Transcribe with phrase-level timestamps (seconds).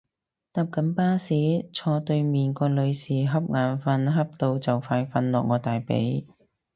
[0.51, 6.25] 搭緊巴士，坐對面個女士恰眼瞓恰到就快瞓落我大髀